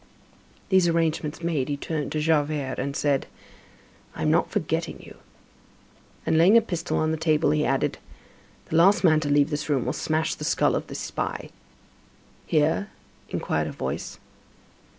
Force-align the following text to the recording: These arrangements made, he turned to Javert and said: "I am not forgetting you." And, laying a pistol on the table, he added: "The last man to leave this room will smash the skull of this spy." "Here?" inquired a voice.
These 0.69 0.87
arrangements 0.87 1.43
made, 1.43 1.69
he 1.69 1.77
turned 1.77 2.11
to 2.13 2.19
Javert 2.19 2.79
and 2.79 2.95
said: 2.95 3.27
"I 4.15 4.23
am 4.23 4.31
not 4.31 4.49
forgetting 4.49 4.99
you." 4.99 5.17
And, 6.25 6.39
laying 6.39 6.57
a 6.57 6.61
pistol 6.61 6.97
on 6.97 7.11
the 7.11 7.17
table, 7.17 7.51
he 7.51 7.63
added: 7.67 7.99
"The 8.69 8.77
last 8.77 9.03
man 9.03 9.19
to 9.19 9.29
leave 9.29 9.51
this 9.51 9.69
room 9.69 9.85
will 9.85 9.93
smash 9.93 10.33
the 10.33 10.43
skull 10.43 10.73
of 10.75 10.87
this 10.87 10.97
spy." 10.97 11.51
"Here?" 12.47 12.89
inquired 13.29 13.67
a 13.67 13.71
voice. 13.73 14.17